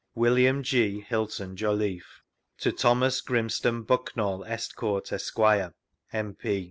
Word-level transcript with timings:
William 0.15 0.63
G. 0.63 1.01
Hylton 1.01 1.55
Joluffe. 1.55 2.23
To 2.61 2.71
Thomas 2.71 3.21
Grimston 3.21 3.83
Bucknall 3.85 4.43
Estcourt, 4.47 5.11
Esq., 5.13 5.37
M. 6.11 6.35